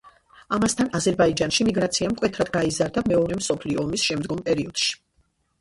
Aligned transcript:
ამასთან, 0.55 0.87
აზერბაიჯანში 0.99 1.67
მიგრაცია 1.67 2.09
მკვეთრად 2.13 2.49
გაიზარდა 2.57 3.05
მეორე 3.13 3.39
მსოფლიო 3.43 3.85
ომის 3.87 4.07
შემდგომ 4.11 4.41
პერიოდში. 4.49 4.91